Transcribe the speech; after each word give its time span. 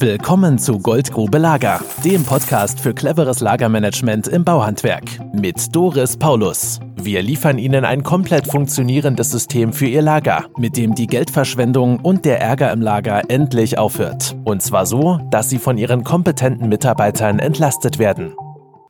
Willkommen 0.00 0.60
zu 0.60 0.78
Goldgrube 0.78 1.38
Lager, 1.38 1.80
dem 2.04 2.22
Podcast 2.22 2.78
für 2.78 2.94
cleveres 2.94 3.40
Lagermanagement 3.40 4.28
im 4.28 4.44
Bauhandwerk 4.44 5.02
mit 5.34 5.74
Doris 5.74 6.16
Paulus. 6.16 6.78
Wir 6.94 7.20
liefern 7.20 7.58
Ihnen 7.58 7.84
ein 7.84 8.04
komplett 8.04 8.46
funktionierendes 8.46 9.32
System 9.32 9.72
für 9.72 9.86
Ihr 9.86 10.02
Lager, 10.02 10.44
mit 10.56 10.76
dem 10.76 10.94
die 10.94 11.08
Geldverschwendung 11.08 11.98
und 11.98 12.24
der 12.24 12.40
Ärger 12.40 12.70
im 12.70 12.80
Lager 12.80 13.28
endlich 13.28 13.76
aufhört. 13.76 14.36
Und 14.44 14.62
zwar 14.62 14.86
so, 14.86 15.18
dass 15.32 15.50
Sie 15.50 15.58
von 15.58 15.76
Ihren 15.76 16.04
kompetenten 16.04 16.68
Mitarbeitern 16.68 17.40
entlastet 17.40 17.98
werden. 17.98 18.36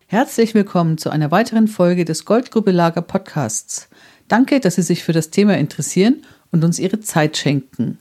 Herzlich 0.09 0.53
willkommen 0.53 0.99
zu 0.99 1.09
einer 1.09 1.31
weiteren 1.31 1.69
Folge 1.69 2.05
des 2.05 2.27
Goldgrube 2.27 2.71
Lager 2.71 3.01
Podcasts. 3.01 3.89
Danke, 4.29 4.61
dass 4.61 4.75
Sie 4.75 4.83
sich 4.83 5.05
für 5.05 5.15
das 5.15 5.31
Thema 5.31 5.57
interessieren 5.57 6.23
und 6.51 6.65
uns 6.65 6.79
Ihre 6.79 7.01
Zeit 7.01 7.37
schenken. 7.37 7.99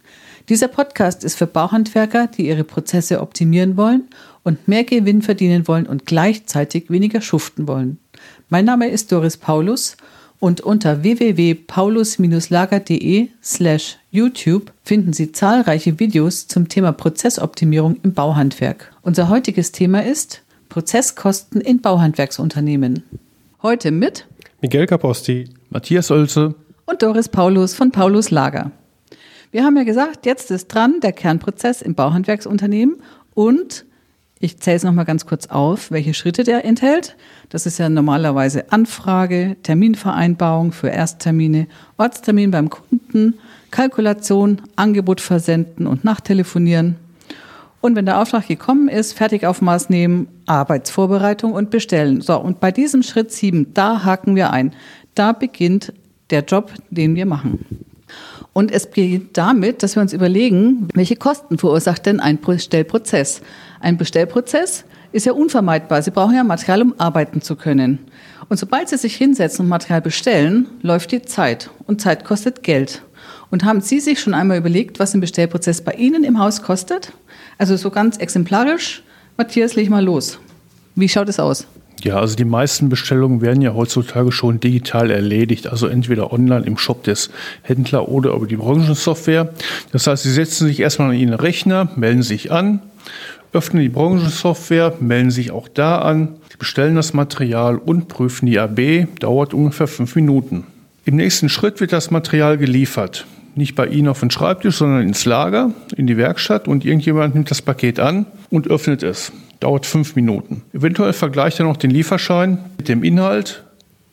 Dieser 0.49 0.67
Podcast 0.69 1.25
ist 1.25 1.37
für 1.37 1.47
Bauhandwerker, 1.47 2.27
die 2.27 2.47
ihre 2.47 2.63
Prozesse 2.63 3.19
optimieren 3.19 3.75
wollen 3.75 4.03
und 4.43 4.69
mehr 4.69 4.85
Gewinn 4.85 5.21
verdienen 5.21 5.67
wollen 5.67 5.85
und 5.85 6.05
gleichzeitig 6.05 6.89
weniger 6.89 7.19
schuften 7.19 7.67
wollen. 7.67 7.97
Mein 8.47 8.63
Name 8.63 8.89
ist 8.89 9.11
Doris 9.11 9.35
Paulus 9.35 9.97
und 10.39 10.61
unter 10.61 11.03
www.paulus-lager.de 11.03 13.27
slash 13.43 13.97
YouTube 14.09 14.71
finden 14.83 15.11
Sie 15.11 15.33
zahlreiche 15.33 15.99
Videos 15.99 16.47
zum 16.47 16.69
Thema 16.69 16.93
Prozessoptimierung 16.93 17.97
im 18.03 18.13
Bauhandwerk. 18.13 18.93
Unser 19.01 19.27
heutiges 19.27 19.73
Thema 19.73 20.05
ist 20.05 20.43
Prozesskosten 20.69 21.59
in 21.59 21.81
Bauhandwerksunternehmen. 21.81 23.03
Heute 23.61 23.91
mit 23.91 24.27
Miguel 24.61 24.85
Caposti, 24.85 25.49
Matthias 25.69 26.09
Oelze 26.09 26.55
und 26.87 27.03
Doris 27.03 27.27
Paulus 27.27 27.75
von 27.75 27.91
Paulus 27.91 28.31
Lager. 28.31 28.71
Wir 29.51 29.65
haben 29.65 29.75
ja 29.75 29.83
gesagt, 29.83 30.25
jetzt 30.25 30.49
ist 30.51 30.69
dran 30.69 31.01
der 31.01 31.11
Kernprozess 31.11 31.81
im 31.81 31.95
Bauhandwerksunternehmen 31.95 32.95
und 33.33 33.85
ich 34.39 34.59
zähle 34.59 34.77
es 34.77 34.83
nochmal 34.83 35.05
ganz 35.05 35.25
kurz 35.25 35.47
auf, 35.47 35.91
welche 35.91 36.13
Schritte 36.13 36.43
der 36.43 36.63
enthält. 36.63 37.17
Das 37.49 37.65
ist 37.65 37.77
ja 37.77 37.89
normalerweise 37.89 38.71
Anfrage, 38.71 39.57
Terminvereinbarung 39.63 40.71
für 40.71 40.87
Ersttermine, 40.87 41.67
Ortstermin 41.97 42.51
beim 42.51 42.69
Kunden, 42.69 43.33
Kalkulation, 43.69 44.61
Angebot 44.75 45.19
versenden 45.19 45.87
und 45.87 46.05
nachtelefonieren. 46.05 46.95
Und 47.81 47.95
wenn 47.95 48.05
der 48.05 48.21
Auftrag 48.21 48.47
gekommen 48.47 48.87
ist, 48.87 49.13
Fertigaufmaß 49.13 49.89
nehmen, 49.89 50.29
Arbeitsvorbereitung 50.45 51.51
und 51.51 51.69
bestellen. 51.69 52.21
So, 52.21 52.39
und 52.39 52.59
bei 52.59 52.71
diesem 52.71 53.03
Schritt 53.03 53.31
7, 53.31 53.73
da 53.73 54.05
haken 54.05 54.35
wir 54.35 54.51
ein. 54.51 54.73
Da 55.15 55.31
beginnt 55.33 55.93
der 56.29 56.43
Job, 56.43 56.71
den 56.89 57.15
wir 57.15 57.25
machen. 57.25 57.65
Und 58.53 58.71
es 58.71 58.87
beginnt 58.87 59.37
damit, 59.37 59.83
dass 59.83 59.95
wir 59.95 60.01
uns 60.01 60.13
überlegen, 60.13 60.87
welche 60.93 61.15
Kosten 61.15 61.57
verursacht 61.57 62.05
denn 62.05 62.19
ein 62.19 62.39
Bestellprozess? 62.39 63.41
Ein 63.79 63.97
Bestellprozess 63.97 64.85
ist 65.11 65.25
ja 65.25 65.33
unvermeidbar. 65.33 66.01
Sie 66.01 66.11
brauchen 66.11 66.35
ja 66.35 66.43
Material, 66.43 66.81
um 66.81 66.95
arbeiten 66.97 67.41
zu 67.41 67.55
können. 67.55 67.99
Und 68.49 68.57
sobald 68.57 68.89
Sie 68.89 68.97
sich 68.97 69.15
hinsetzen 69.15 69.65
und 69.65 69.69
Material 69.69 70.01
bestellen, 70.01 70.67
läuft 70.81 71.11
die 71.11 71.21
Zeit. 71.21 71.69
Und 71.85 72.01
Zeit 72.01 72.25
kostet 72.25 72.63
Geld. 72.63 73.03
Und 73.51 73.63
haben 73.63 73.81
Sie 73.81 73.99
sich 73.99 74.19
schon 74.19 74.33
einmal 74.33 74.57
überlegt, 74.57 74.99
was 74.99 75.13
ein 75.13 75.21
Bestellprozess 75.21 75.81
bei 75.81 75.93
Ihnen 75.93 76.23
im 76.23 76.39
Haus 76.39 76.61
kostet? 76.61 77.13
Also 77.57 77.75
so 77.77 77.91
ganz 77.91 78.17
exemplarisch. 78.17 79.03
Matthias, 79.37 79.75
leg 79.75 79.89
mal 79.89 80.03
los. 80.03 80.39
Wie 80.95 81.09
schaut 81.09 81.29
es 81.29 81.39
aus? 81.39 81.67
Ja, 82.03 82.19
also 82.19 82.35
die 82.35 82.45
meisten 82.45 82.89
Bestellungen 82.89 83.41
werden 83.41 83.61
ja 83.61 83.73
heutzutage 83.73 84.31
schon 84.31 84.59
digital 84.59 85.09
erledigt, 85.09 85.67
also 85.67 85.87
entweder 85.87 86.31
online 86.31 86.65
im 86.65 86.77
Shop 86.77 87.03
des 87.03 87.31
Händlers 87.63 88.07
oder 88.07 88.33
über 88.33 88.45
die 88.45 88.57
Branchensoftware. 88.57 89.53
Das 89.91 90.05
heißt, 90.07 90.23
Sie 90.23 90.31
setzen 90.31 90.67
sich 90.67 90.79
erstmal 90.79 91.09
an 91.09 91.15
Ihren 91.15 91.33
Rechner, 91.33 91.89
melden 91.95 92.21
sich 92.21 92.51
an, 92.51 92.81
öffnen 93.51 93.81
die 93.81 93.89
Branchensoftware, 93.89 94.93
melden 94.99 95.31
sich 95.31 95.51
auch 95.51 95.67
da 95.67 95.99
an, 95.99 96.35
bestellen 96.59 96.95
das 96.95 97.13
Material 97.13 97.77
und 97.77 98.07
prüfen 98.07 98.45
die 98.45 98.59
AB, 98.59 99.07
dauert 99.19 99.53
ungefähr 99.53 99.87
fünf 99.87 100.15
Minuten. 100.15 100.65
Im 101.05 101.15
nächsten 101.15 101.49
Schritt 101.49 101.79
wird 101.79 101.93
das 101.93 102.11
Material 102.11 102.57
geliefert. 102.57 103.25
Nicht 103.57 103.75
bei 103.75 103.87
Ihnen 103.87 104.07
auf 104.07 104.19
den 104.19 104.31
Schreibtisch, 104.31 104.77
sondern 104.77 105.01
ins 105.01 105.25
Lager, 105.25 105.71
in 105.95 106.07
die 106.07 106.15
Werkstatt 106.15 106.67
und 106.67 106.85
irgendjemand 106.85 107.33
nimmt 107.33 107.51
das 107.51 107.61
Paket 107.61 107.99
an 107.99 108.27
und 108.49 108.67
öffnet 108.67 109.03
es 109.03 109.33
dauert 109.59 109.85
fünf 109.85 110.15
Minuten. 110.15 110.63
Eventuell 110.73 111.13
vergleicht 111.13 111.59
er 111.59 111.65
noch 111.65 111.77
den 111.77 111.89
Lieferschein 111.89 112.59
mit 112.77 112.89
dem 112.89 113.03
Inhalt, 113.03 113.63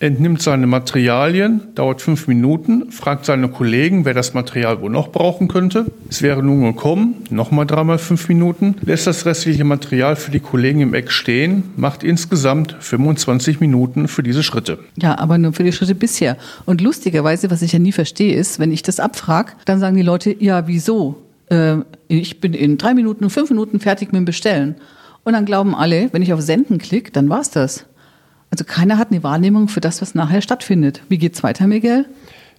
entnimmt 0.04 0.42
seine 0.42 0.66
Materialien, 0.66 1.62
dauert 1.75 2.03
fünf 2.03 2.28
Minuten, 2.28 2.92
fragt 2.92 3.25
seine 3.25 3.48
Kollegen, 3.48 4.04
wer 4.04 4.15
das 4.15 4.34
Material 4.34 4.81
wohl 4.81 4.91
noch 4.91 5.10
brauchen 5.10 5.48
könnte. 5.48 5.87
Es 6.10 6.20
wäre 6.20 6.42
nun 6.42 6.62
gekommen, 6.62 7.25
nochmal 7.31 7.66
dreimal 7.66 7.98
fünf 7.98 8.28
Minuten, 8.28 8.76
lässt 8.82 9.06
das 9.06 9.25
restliche 9.25 9.64
Material 9.64 10.16
für 10.16 10.31
die 10.31 10.41
Kollegen 10.41 10.81
im 10.81 10.94
Eck 10.94 11.10
stehen, 11.10 11.64
macht 11.76 12.04
insgesamt 12.04 12.76
25 12.78 13.60
Minuten 13.60 14.06
für 14.06 14.22
diese 14.22 14.43
Schritte. 14.43 14.78
Ja, 15.00 15.19
aber 15.19 15.38
nur 15.38 15.54
für 15.54 15.64
die 15.64 15.72
Schritte 15.72 15.94
bisher. 15.94 16.37
Und 16.66 16.81
lustigerweise, 16.82 17.50
was 17.50 17.62
ich 17.62 17.72
ja 17.72 17.78
nie 17.78 17.93
verstehe, 17.93 18.37
ist, 18.37 18.59
wenn 18.59 18.72
ich 18.72 18.82
das 18.82 19.00
abfrage, 19.00 19.53
dann 19.64 19.81
sagen 19.81 19.97
die 19.97 20.03
Leute, 20.03 20.37
ja, 20.38 20.66
wieso? 20.66 21.22
Äh, 21.48 21.76
ich 22.09 22.41
bin 22.41 22.53
in 22.53 22.76
drei 22.76 22.93
Minuten, 22.93 23.31
fünf 23.31 23.48
Minuten 23.48 23.81
fertig 23.81 24.12
mit 24.12 24.19
dem 24.19 24.26
Bestellen. 24.26 24.76
Und 25.25 25.32
dann 25.32 25.47
glauben 25.47 25.75
alle, 25.75 26.12
wenn 26.12 26.20
ich 26.20 26.34
auf 26.34 26.43
Senden 26.43 26.76
klicke, 26.76 27.10
dann 27.10 27.31
war's 27.31 27.50
das. 27.50 27.87
Also 28.54 28.65
keiner 28.65 28.98
hat 28.98 29.10
eine 29.10 29.25
Wahrnehmung 29.25 29.66
für 29.66 29.81
das, 29.81 30.00
was 30.00 30.15
nachher 30.15 30.41
stattfindet. 30.41 31.03
Wie 31.09 31.19
geht's 31.19 31.42
weiter, 31.42 31.66
Miguel? 31.66 32.06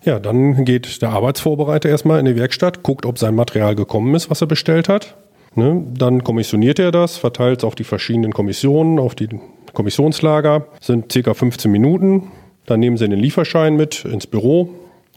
Ja, 0.04 0.20
dann 0.20 0.66
geht 0.66 1.02
der 1.02 1.12
Arbeitsvorbereiter 1.12 1.88
erstmal 1.88 2.20
in 2.20 2.26
die 2.26 2.36
Werkstatt, 2.36 2.84
guckt, 2.84 3.06
ob 3.06 3.18
sein 3.18 3.34
Material 3.34 3.76
gekommen 3.76 4.14
ist, 4.14 4.30
was 4.30 4.42
er 4.42 4.48
bestellt 4.48 4.90
hat. 4.90 5.16
Ne? 5.56 5.86
Dann 5.98 6.26
kommissioniert 6.26 6.80
er 6.80 6.92
das, 6.92 7.16
verteilt 7.16 7.60
es 7.60 7.64
auf 7.64 7.76
die 7.76 7.86
verschiedenen 7.86 8.34
Kommissionen, 8.34 9.00
auf 9.00 9.16
die 9.16 9.30
Kommissionslager. 9.72 10.68
Sind 10.82 11.14
circa 11.14 11.34
15 11.34 11.72
Minuten. 11.72 12.24
Dann 12.66 12.82
nehmen 12.82 12.98
sie 12.98 13.08
den 13.08 13.18
Lieferschein 13.18 13.78
mit 13.78 14.04
ins 14.04 14.28
Büro, 14.28 14.72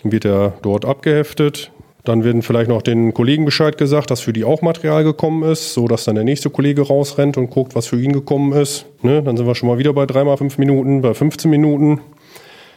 dann 0.05 0.12
wird 0.12 0.27
er 0.27 0.53
dort 0.62 0.84
abgeheftet, 0.84 1.72
dann 2.05 2.25
werden 2.25 2.43
vielleicht 2.43 2.69
noch 2.71 2.83
den 2.83 3.13
Kollegen 3.13 3.45
Bescheid 3.45 3.77
gesagt, 3.77 4.11
dass 4.11 4.21
für 4.21 4.33
die 4.33 4.45
auch 4.45 4.63
Material 4.63 5.05
gekommen 5.05 5.43
ist, 5.43 5.75
so 5.75 5.89
dass 5.89 6.05
dann 6.05 6.15
der 6.15 6.25
nächste 6.25 6.51
Kollege 6.51 6.83
rausrennt 6.83 7.37
und 7.37 7.51
guckt, 7.51 7.75
was 7.75 7.87
für 7.87 8.01
ihn 8.01 8.13
gekommen 8.13 8.53
ist. 8.53 8.87
Ne? 9.03 9.23
Dann 9.23 9.37
sind 9.37 9.47
wir 9.47 9.55
schon 9.55 9.69
mal 9.69 9.79
wieder 9.79 9.93
bei 9.93 10.07
dreimal 10.07 10.37
fünf 10.37 10.59
Minuten, 10.59 11.03
bei 11.03 11.15
15 11.15 11.51
Minuten. 11.51 12.01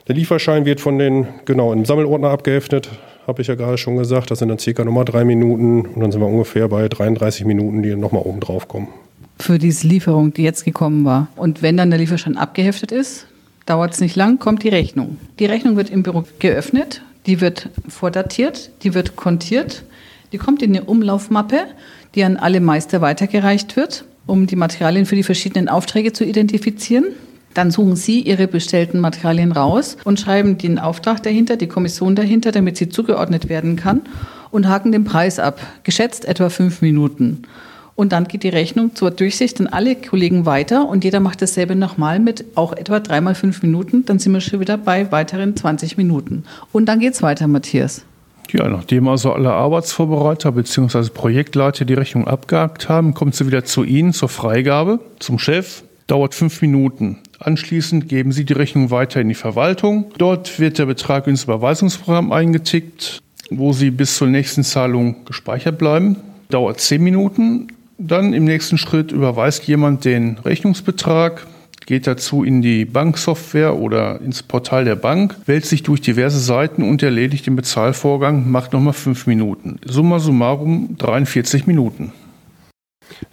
Der 0.08 0.16
Lieferschein 0.16 0.66
wird 0.66 0.82
von 0.82 0.98
den, 0.98 1.28
genau, 1.46 1.72
im 1.72 1.86
Sammelordner 1.86 2.30
abgeheftet, 2.30 2.90
habe 3.28 3.42
ich 3.42 3.48
ja 3.48 3.56
gerade 3.56 3.78
schon 3.78 3.98
gesagt. 3.98 4.32
Das 4.32 4.40
sind 4.40 4.50
dann 4.50 4.60
circa 4.60 4.84
nochmal 4.84 5.06
drei 5.06 5.24
Minuten 5.24 5.82
und 5.82 6.00
dann 6.02 6.12
sind 6.12 6.22
wir 6.22 6.28
ungefähr 6.28 6.68
bei 6.68 6.90
33 6.90 7.46
Minuten, 7.46 7.84
die 7.84 7.96
nochmal 7.96 8.24
oben 8.24 8.40
drauf 8.40 8.68
kommen. 8.68 8.88
Für 9.40 9.60
diese 9.60 9.88
Lieferung, 9.88 10.34
die 10.34 10.44
jetzt 10.44 10.66
gekommen 10.66 11.06
war. 11.06 11.28
Und 11.36 11.62
wenn 11.62 11.78
dann 11.78 11.90
der 11.90 12.00
Lieferschein 12.00 12.38
abgeheftet 12.38 12.92
ist, 12.92 13.28
dauert 13.66 13.94
es 13.94 14.02
nicht 14.02 14.16
lang, 14.16 14.40
kommt 14.40 14.64
die 14.64 14.70
Rechnung. 14.70 15.18
Die 15.40 15.46
Rechnung 15.46 15.78
wird 15.78 15.90
im 15.90 16.04
Büro 16.04 16.24
geöffnet, 16.40 17.04
die 17.26 17.42
wird 17.42 17.70
vordatiert, 17.88 18.72
die 18.84 18.94
wird 18.94 19.16
kontiert, 19.16 19.84
die 20.32 20.38
kommt 20.38 20.62
in 20.62 20.76
eine 20.76 20.86
Umlaufmappe, 20.86 21.66
die 22.16 22.24
an 22.24 22.38
alle 22.38 22.62
Meister 22.62 23.02
weitergereicht 23.02 23.76
wird, 23.76 24.06
um 24.26 24.48
die 24.48 24.56
Materialien 24.56 25.06
für 25.06 25.16
die 25.16 25.24
verschiedenen 25.24 25.70
Aufträge 25.70 26.14
zu 26.14 26.24
identifizieren. 26.24 27.06
Dann 27.54 27.70
suchen 27.70 27.98
Sie 27.98 28.22
Ihre 28.22 28.48
bestellten 28.48 29.00
Materialien 29.00 29.52
raus 29.52 29.98
und 30.06 30.20
schreiben 30.20 30.58
den 30.58 30.80
Auftrag 30.80 31.22
dahinter, 31.22 31.58
die 31.58 31.68
Kommission 31.68 32.16
dahinter, 32.16 32.52
damit 32.54 32.78
sie 32.78 32.88
zugeordnet 32.88 33.50
werden 33.50 33.76
kann 33.76 34.02
und 34.52 34.70
haken 34.70 34.94
den 34.94 35.04
Preis 35.04 35.38
ab, 35.38 35.60
geschätzt 35.84 36.26
etwa 36.26 36.50
fünf 36.50 36.82
Minuten. 36.82 37.44
Und 37.96 38.12
dann 38.12 38.28
geht 38.28 38.44
die 38.44 38.50
Rechnung 38.50 38.96
zur 38.96 39.12
Durchsicht 39.12 39.60
an 39.60 39.68
alle 39.68 39.96
Kollegen 39.96 40.46
weiter 40.46 40.88
und 40.88 41.04
jeder 41.04 41.20
macht 41.20 41.42
dasselbe 41.42 41.76
nochmal 41.76 42.20
mit 42.20 42.46
auch 42.56 42.74
etwa 42.74 43.00
dreimal 43.00 43.36
fünf 43.36 43.62
Minuten. 43.62 44.06
Dann 44.06 44.20
sind 44.20 44.34
wir 44.34 44.42
schon 44.42 44.60
wieder 44.60 44.78
bei 44.78 45.12
weiteren 45.12 45.56
20 45.56 45.98
Minuten. 45.98 46.44
Und 46.72 46.86
dann 46.88 47.00
geht 47.00 47.14
es 47.14 47.22
weiter, 47.22 47.48
Matthias. 47.48 48.04
Ja, 48.52 48.68
nachdem 48.68 49.08
also 49.08 49.32
alle 49.32 49.52
Arbeitsvorbereiter 49.52 50.52
bzw. 50.52 51.10
Projektleiter 51.14 51.86
die 51.86 51.94
Rechnung 51.94 52.28
abgehakt 52.28 52.90
haben, 52.90 53.14
kommt 53.14 53.36
sie 53.36 53.48
wieder 53.48 53.64
zu 53.64 53.84
Ihnen 53.84 54.14
zur 54.14 54.30
Freigabe, 54.30 55.00
zum 55.20 55.40
Chef. 55.40 55.84
Dauert 56.08 56.36
fünf 56.36 56.62
Minuten. 56.62 57.20
Anschließend 57.40 58.10
geben 58.10 58.34
Sie 58.34 58.44
die 58.44 58.54
Rechnung 58.54 58.92
weiter 58.92 59.22
in 59.22 59.30
die 59.30 59.36
Verwaltung. 59.36 60.12
Dort 60.18 60.60
wird 60.60 60.78
der 60.78 60.86
Betrag 60.86 61.26
ins 61.28 61.46
Überweisungsprogramm 61.46 62.34
eingetickt, 62.34 63.22
wo 63.50 63.72
Sie 63.72 63.92
bis 63.92 64.18
zur 64.18 64.28
nächsten 64.28 64.64
Zahlung 64.64 65.24
gespeichert 65.24 65.78
bleiben. 65.78 66.18
Dauert 66.50 66.82
zehn 66.82 67.02
Minuten. 67.02 67.68
Dann 68.04 68.34
im 68.34 68.46
nächsten 68.46 68.80
Schritt 68.80 69.12
überweist 69.12 69.68
jemand 69.68 70.06
den 70.06 70.40
Rechnungsbetrag, 70.40 71.46
geht 71.86 72.08
dazu 72.08 72.44
in 72.44 72.64
die 72.64 72.84
Banksoftware 72.86 73.78
oder 73.78 74.20
ins 74.22 74.42
Portal 74.42 74.86
der 74.86 74.96
Bank, 74.96 75.36
wählt 75.46 75.68
sich 75.68 75.84
durch 75.84 76.02
diverse 76.02 76.40
Seiten 76.40 76.82
und 76.82 77.04
erledigt 77.04 77.46
den 77.46 77.56
Bezahlvorgang, 77.56 78.50
macht 78.50 78.74
nochmal 78.74 78.94
fünf 78.94 79.28
Minuten. 79.28 79.80
Summa 79.86 80.18
summarum 80.18 80.96
43 80.98 81.68
Minuten. 81.68 82.12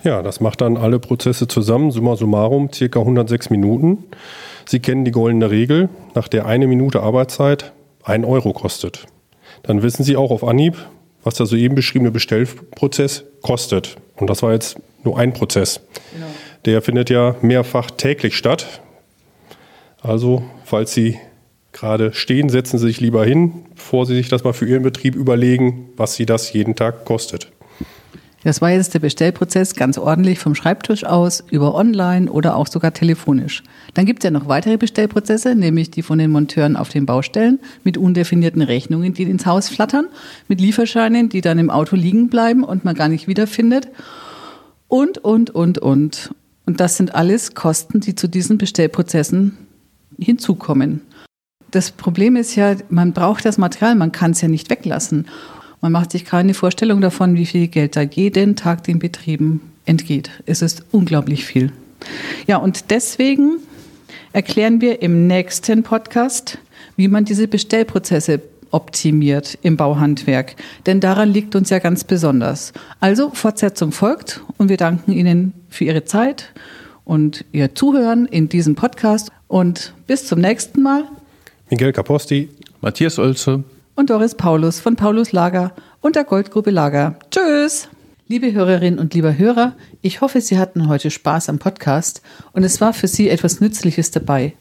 Ja, 0.05 0.21
das 0.21 0.43
macht 0.43 0.61
dann 0.61 0.77
alle 0.77 0.99
Prozesse 0.99 1.49
zusammen, 1.49 1.91
summa 1.91 2.17
summarum 2.17 2.71
circa 2.71 3.01
106 3.01 3.49
Minuten. 3.49 4.05
Sie 4.67 4.81
kennen 4.81 5.07
die 5.07 5.13
goldene 5.13 5.51
Regel, 5.51 5.89
nach 6.15 6.29
der 6.29 6.45
eine 6.45 6.67
Minute 6.67 7.01
Arbeitszeit 7.01 7.73
ein 8.03 8.23
Euro 8.23 8.53
kostet. 8.53 9.07
Dann 9.63 9.83
wissen 9.83 10.05
Sie 10.05 10.19
auch 10.19 10.31
auf 10.31 10.45
Anhieb, 10.45 10.77
was 11.25 11.37
der 11.37 11.47
soeben 11.47 11.75
beschriebene 11.75 12.11
Bestellprozess 12.11 13.25
kostet. 13.41 13.97
Und 14.19 14.29
das 14.29 14.43
war 14.43 14.53
jetzt 14.53 14.79
nur 15.05 15.19
ein 15.19 15.33
Prozess. 15.33 15.81
Genau. 16.13 16.27
Der 16.65 16.83
findet 16.83 17.11
ja 17.11 17.37
mehrfach 17.41 17.91
täglich 17.91 18.37
statt. 18.37 18.81
Also, 20.01 20.43
falls 20.65 20.93
Sie 20.93 21.19
gerade 21.73 22.13
stehen, 22.13 22.49
setzen 22.49 22.79
Sie 22.79 22.87
sich 22.87 23.01
lieber 23.01 23.25
hin, 23.25 23.65
bevor 23.75 24.07
Sie 24.07 24.15
sich 24.15 24.29
das 24.29 24.45
mal 24.45 24.53
für 24.53 24.67
Ihren 24.67 24.83
Betrieb 24.83 25.15
überlegen, 25.15 25.91
was 25.97 26.15
Sie 26.15 26.27
das 26.27 26.53
jeden 26.53 26.75
Tag 26.75 27.05
kostet. 27.05 27.51
Das 28.49 28.63
war 28.63 28.71
jetzt 28.71 28.95
der 28.95 29.01
Bestellprozess 29.01 29.75
ganz 29.75 29.99
ordentlich 29.99 30.39
vom 30.39 30.55
Schreibtisch 30.55 31.05
aus, 31.05 31.45
über 31.51 31.75
online 31.75 32.33
oder 32.33 32.57
auch 32.57 32.67
sogar 32.67 32.95
telefonisch. 32.95 33.63
Dann 33.93 34.07
gibt 34.07 34.21
es 34.21 34.25
ja 34.25 34.31
noch 34.31 34.49
weitere 34.49 34.79
Bestellprozesse, 34.79 35.55
nämlich 35.55 35.91
die 35.91 36.01
von 36.01 36.19
den 36.19 36.31
Monteuren 36.31 36.75
auf 36.75 36.89
den 36.89 37.05
Baustellen 37.05 37.59
mit 37.85 37.99
undefinierten 37.99 38.63
Rechnungen, 38.63 39.13
die 39.13 39.25
ins 39.25 39.45
Haus 39.45 39.69
flattern, 39.69 40.07
mit 40.49 40.63
Lieferscheinen, 40.63 41.29
die 41.29 41.43
dann 41.43 41.59
im 41.59 41.69
Auto 41.69 41.95
liegen 41.95 42.31
bleiben 42.31 42.65
und 42.65 42.87
man 42.87 42.95
gar 42.95 43.11
nicht 43.11 43.29
wiederfindet. 43.29 43.89
Und, 44.89 45.19
und, 45.19 45.51
und, 45.51 45.77
und. 45.77 46.31
Und 46.65 46.81
das 46.81 46.97
sind 46.97 47.15
alles 47.15 47.53
Kosten, 47.53 48.01
die 48.01 48.15
zu 48.15 48.29
diesen 48.29 48.57
Bestellprozessen 48.57 49.59
hinzukommen. 50.19 51.03
Das 51.71 51.91
Problem 51.91 52.35
ist 52.35 52.57
ja, 52.57 52.77
man 52.89 53.13
braucht 53.13 53.45
das 53.45 53.59
Material, 53.59 53.95
man 53.95 54.11
kann 54.11 54.31
es 54.31 54.41
ja 54.41 54.49
nicht 54.49 54.71
weglassen. 54.71 55.27
Man 55.81 55.93
macht 55.93 56.13
sich 56.13 56.25
keine 56.25 56.55
Vorstellung 56.55 57.01
davon, 57.01 57.37
wie 57.37 57.47
viel 57.47 57.69
Geld 57.69 57.95
da 57.95 58.03
jeden 58.03 58.57
Tag 58.57 58.85
den 58.85 58.99
Betrieben 58.99 59.61
entgeht. 59.85 60.31
Es 60.45 60.61
ist 60.63 60.85
unglaublich 60.91 61.45
viel. 61.45 61.73
Ja, 62.47 62.57
und 62.57 62.91
deswegen 62.91 63.59
erklären 64.33 64.81
wir 64.81 65.03
im 65.03 65.27
nächsten 65.27 65.83
Podcast, 65.83 66.59
wie 66.97 67.09
man 67.09 67.25
diese 67.25 67.49
Bestellprozesse 67.49 68.41
optimiert 68.71 69.59
im 69.63 69.77
Bauhandwerk. 69.77 70.57
Denn 70.87 71.01
daran 71.01 71.33
liegt 71.33 71.55
uns 71.55 71.71
ja 71.71 71.79
ganz 71.79 72.05
besonders. 72.05 72.73
Also 73.01 73.31
Fortsetzung 73.31 73.93
folgt 73.93 74.43
und 74.59 74.69
wir 74.69 74.77
danken 74.77 75.13
Ihnen 75.13 75.55
für 75.69 75.85
Ihre 75.85 76.05
Zeit 76.05 76.53
und 77.05 77.45
Ihr 77.53 77.75
Zuhören 77.75 78.27
in 78.27 78.49
diesem 78.49 78.75
Podcast. 78.75 79.31
Und 79.47 79.95
bis 80.07 80.27
zum 80.27 80.41
nächsten 80.41 80.83
Mal. 80.83 81.05
Miguel 81.71 81.93
Caposti, 81.93 82.51
Matthias 82.83 83.19
Oelze 83.19 83.65
und 83.99 84.11
Doris 84.11 84.37
Paulus 84.37 84.79
von 84.79 84.95
Paulus 84.95 85.33
Lager 85.33 85.73
und 86.01 86.15
der 86.15 86.23
Goldgrube 86.23 86.71
Lager. 86.71 87.17
Tschüss! 87.33 87.89
Liebe 88.29 88.53
Hörerinnen 88.53 89.01
und 89.01 89.13
lieber 89.13 89.37
Hörer, 89.37 89.75
ich 90.03 90.21
hoffe, 90.21 90.41
Sie 90.41 90.57
hatten 90.57 90.89
heute 90.89 91.11
Spaß 91.11 91.49
am 91.49 91.59
Podcast 91.59 92.23
und 92.53 92.63
es 92.63 92.81
war 92.81 92.93
für 92.93 93.09
Sie 93.09 93.29
etwas 93.29 93.61
Nützliches 93.61 94.13
dabei. 94.13 94.55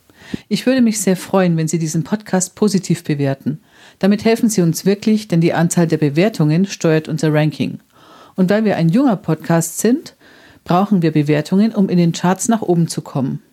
Ich 0.47 0.65
würde 0.65 0.81
mich 0.81 0.99
sehr 0.99 1.15
freuen, 1.15 1.55
wenn 1.55 1.67
Sie 1.67 1.77
diesen 1.77 2.03
Podcast 2.03 2.55
positiv 2.55 3.03
bewerten. 3.03 3.59
Damit 3.99 4.25
helfen 4.25 4.49
Sie 4.49 4.63
uns 4.63 4.87
wirklich, 4.87 5.27
denn 5.27 5.39
die 5.39 5.53
Anzahl 5.53 5.85
der 5.85 5.97
Bewertungen 5.97 6.65
steuert 6.65 7.07
unser 7.07 7.31
Ranking. 7.31 7.77
Und 8.35 8.49
weil 8.49 8.65
wir 8.65 8.75
ein 8.75 8.89
junger 8.89 9.17
Podcast 9.17 9.77
sind, 9.77 10.15
brauchen 10.63 11.03
wir 11.03 11.11
Bewertungen, 11.11 11.75
um 11.75 11.89
in 11.89 11.99
den 11.99 12.11
Charts 12.11 12.47
nach 12.47 12.63
oben 12.63 12.87
zu 12.87 13.03
kommen. 13.03 13.43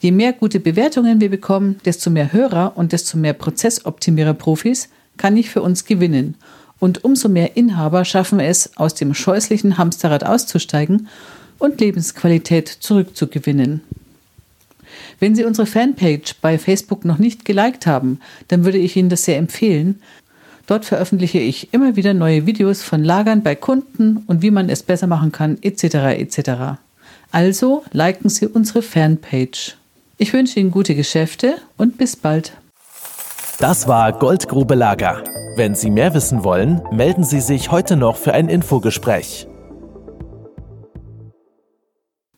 Je 0.00 0.10
mehr 0.10 0.32
gute 0.32 0.58
Bewertungen 0.58 1.20
wir 1.20 1.30
bekommen, 1.30 1.76
desto 1.84 2.10
mehr 2.10 2.32
Hörer 2.32 2.72
und 2.74 2.90
desto 2.90 3.16
mehr 3.16 3.32
Prozessoptimierer-Profis 3.32 4.88
kann 5.16 5.36
ich 5.36 5.50
für 5.50 5.62
uns 5.62 5.84
gewinnen. 5.84 6.36
Und 6.80 7.04
umso 7.04 7.28
mehr 7.28 7.56
Inhaber 7.56 8.04
schaffen 8.04 8.40
es, 8.40 8.76
aus 8.76 8.94
dem 8.94 9.14
scheußlichen 9.14 9.78
Hamsterrad 9.78 10.24
auszusteigen 10.24 11.08
und 11.58 11.80
Lebensqualität 11.80 12.68
zurückzugewinnen. 12.68 13.80
Wenn 15.20 15.34
Sie 15.34 15.44
unsere 15.44 15.66
Fanpage 15.66 16.36
bei 16.40 16.58
Facebook 16.58 17.04
noch 17.04 17.18
nicht 17.18 17.44
geliked 17.44 17.86
haben, 17.86 18.20
dann 18.48 18.64
würde 18.64 18.78
ich 18.78 18.96
Ihnen 18.96 19.08
das 19.08 19.24
sehr 19.24 19.38
empfehlen. 19.38 20.00
Dort 20.66 20.84
veröffentliche 20.84 21.38
ich 21.38 21.72
immer 21.72 21.96
wieder 21.96 22.14
neue 22.14 22.46
Videos 22.46 22.82
von 22.82 23.04
Lagern 23.04 23.42
bei 23.42 23.54
Kunden 23.54 24.18
und 24.26 24.42
wie 24.42 24.50
man 24.50 24.68
es 24.68 24.82
besser 24.82 25.06
machen 25.06 25.32
kann, 25.32 25.58
etc. 25.62 25.84
etc. 26.18 26.78
Also 27.30 27.84
liken 27.92 28.28
Sie 28.28 28.46
unsere 28.46 28.82
Fanpage. 28.82 29.76
Ich 30.16 30.32
wünsche 30.32 30.60
Ihnen 30.60 30.70
gute 30.70 30.94
Geschäfte 30.94 31.56
und 31.76 31.98
bis 31.98 32.16
bald. 32.16 32.52
Das 33.66 33.88
war 33.88 34.12
Goldgrube 34.12 34.74
Lager. 34.74 35.24
Wenn 35.56 35.74
Sie 35.74 35.88
mehr 35.88 36.12
wissen 36.12 36.44
wollen, 36.44 36.82
melden 36.92 37.24
Sie 37.24 37.40
sich 37.40 37.70
heute 37.70 37.96
noch 37.96 38.18
für 38.18 38.34
ein 38.34 38.50
Infogespräch. 38.50 39.48